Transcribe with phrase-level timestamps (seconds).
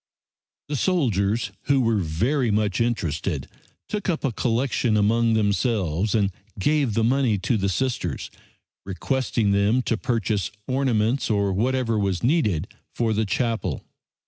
[0.67, 3.47] The soldiers, who were very much interested,
[3.87, 8.31] took up a collection among themselves and gave the money to the Sisters,
[8.83, 13.83] requesting them to purchase ornaments or whatever was needed for the chapel.